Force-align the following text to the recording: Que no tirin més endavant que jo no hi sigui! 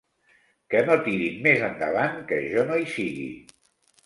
Que 0.73 0.79
no 0.87 0.95
tirin 1.07 1.35
més 1.49 1.67
endavant 1.67 2.17
que 2.33 2.41
jo 2.55 2.65
no 2.71 2.79
hi 2.85 2.89
sigui! 2.97 3.31